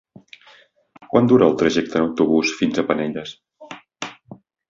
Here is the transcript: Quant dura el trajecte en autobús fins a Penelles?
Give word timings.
Quant 1.11 1.27
dura 1.31 1.49
el 1.51 1.59
trajecte 1.59 1.99
en 2.01 2.05
autobús 2.07 2.55
fins 2.61 2.81
a 2.81 2.87
Penelles? 2.89 3.37